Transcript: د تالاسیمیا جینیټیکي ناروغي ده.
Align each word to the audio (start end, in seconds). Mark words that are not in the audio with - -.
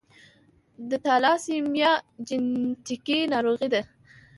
د 0.89 0.91
تالاسیمیا 1.07 1.91
جینیټیکي 2.27 3.19
ناروغي 3.33 3.67
ده. 3.73 3.81